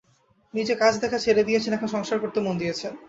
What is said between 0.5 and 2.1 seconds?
নিজে কাজ দেখা ছেড়ে দিয়েছেন, এখন